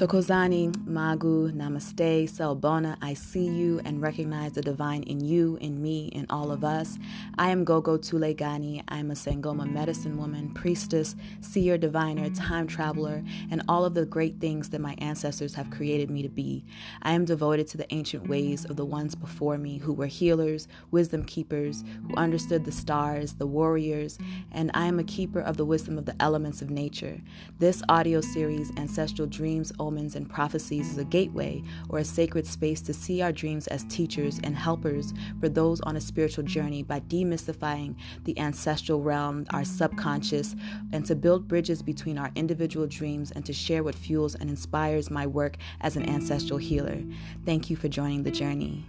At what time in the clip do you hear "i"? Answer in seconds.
3.02-3.12, 7.36-7.50, 17.02-17.12, 24.72-24.86